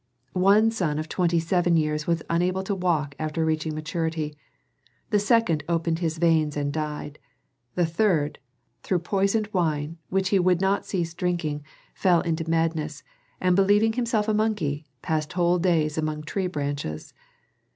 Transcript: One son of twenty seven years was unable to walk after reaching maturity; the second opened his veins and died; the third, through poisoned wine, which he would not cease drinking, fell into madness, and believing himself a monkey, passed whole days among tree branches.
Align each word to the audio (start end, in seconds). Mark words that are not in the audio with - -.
One 0.33 0.71
son 0.71 0.97
of 0.97 1.07
twenty 1.07 1.39
seven 1.39 1.77
years 1.77 2.07
was 2.07 2.23
unable 2.27 2.63
to 2.63 2.73
walk 2.73 3.13
after 3.19 3.45
reaching 3.45 3.75
maturity; 3.75 4.35
the 5.11 5.19
second 5.19 5.63
opened 5.69 5.99
his 5.99 6.17
veins 6.17 6.57
and 6.57 6.73
died; 6.73 7.19
the 7.75 7.85
third, 7.85 8.39
through 8.81 8.97
poisoned 9.05 9.47
wine, 9.53 9.99
which 10.09 10.29
he 10.29 10.39
would 10.39 10.59
not 10.59 10.87
cease 10.87 11.13
drinking, 11.13 11.63
fell 11.93 12.21
into 12.21 12.49
madness, 12.49 13.03
and 13.39 13.55
believing 13.55 13.93
himself 13.93 14.27
a 14.27 14.33
monkey, 14.33 14.87
passed 15.03 15.33
whole 15.33 15.59
days 15.59 15.99
among 15.99 16.23
tree 16.23 16.47
branches. 16.47 17.13